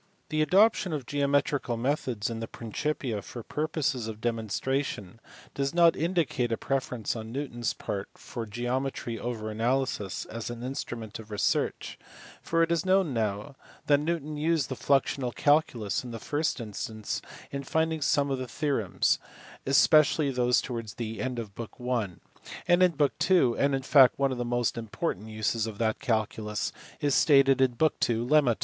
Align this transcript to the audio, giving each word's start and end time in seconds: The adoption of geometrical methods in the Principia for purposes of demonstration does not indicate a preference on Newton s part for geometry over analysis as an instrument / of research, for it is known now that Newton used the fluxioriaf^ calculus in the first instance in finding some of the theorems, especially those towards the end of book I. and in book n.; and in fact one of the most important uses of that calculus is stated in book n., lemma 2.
The 0.29 0.41
adoption 0.41 0.93
of 0.93 1.05
geometrical 1.05 1.77
methods 1.77 2.27
in 2.31 2.39
the 2.39 2.47
Principia 2.47 3.21
for 3.21 3.43
purposes 3.43 4.07
of 4.07 4.19
demonstration 4.19 5.19
does 5.53 5.75
not 5.75 5.95
indicate 5.95 6.51
a 6.51 6.57
preference 6.57 7.15
on 7.15 7.31
Newton 7.31 7.59
s 7.59 7.73
part 7.73 8.09
for 8.15 8.47
geometry 8.47 9.19
over 9.19 9.51
analysis 9.51 10.25
as 10.25 10.49
an 10.49 10.63
instrument 10.63 11.19
/ 11.19 11.19
of 11.19 11.29
research, 11.29 11.99
for 12.41 12.63
it 12.63 12.71
is 12.71 12.83
known 12.83 13.13
now 13.13 13.55
that 13.85 13.99
Newton 13.99 14.37
used 14.37 14.69
the 14.69 14.75
fluxioriaf^ 14.75 15.35
calculus 15.35 16.03
in 16.03 16.09
the 16.09 16.17
first 16.17 16.59
instance 16.59 17.21
in 17.51 17.61
finding 17.63 18.01
some 18.01 18.31
of 18.31 18.39
the 18.39 18.47
theorems, 18.47 19.19
especially 19.67 20.31
those 20.31 20.61
towards 20.63 20.95
the 20.95 21.21
end 21.21 21.37
of 21.37 21.53
book 21.53 21.75
I. 21.79 22.15
and 22.67 22.81
in 22.81 22.93
book 22.93 23.13
n.; 23.29 23.53
and 23.55 23.75
in 23.75 23.83
fact 23.83 24.17
one 24.17 24.31
of 24.31 24.39
the 24.39 24.45
most 24.45 24.79
important 24.79 25.27
uses 25.27 25.67
of 25.67 25.77
that 25.77 25.99
calculus 25.99 26.71
is 27.01 27.13
stated 27.13 27.61
in 27.61 27.73
book 27.73 27.97
n., 28.09 28.27
lemma 28.27 28.55
2. 28.59 28.59